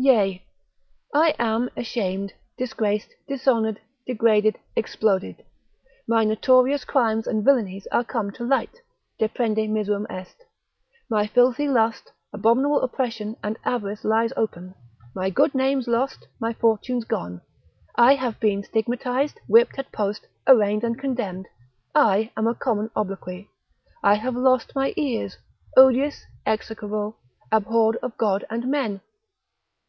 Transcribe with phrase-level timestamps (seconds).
[0.00, 0.44] Yea,
[1.12, 5.44] but I am ashamed, disgraced, dishonoured, degraded, exploded:
[6.06, 8.80] my notorious crimes and villainies are come to light
[9.20, 10.36] (deprendi miserum est),
[11.10, 14.76] my filthy lust, abominable oppression and avarice lies open,
[15.16, 17.40] my good name's lost, my fortune's gone,
[17.96, 21.48] I have been stigmatised, whipped at post, arraigned and condemned,
[21.92, 23.48] I am a common obloquy,
[24.00, 25.38] I have lost my ears,
[25.76, 27.18] odious, execrable,
[27.50, 29.00] abhorred of God and men.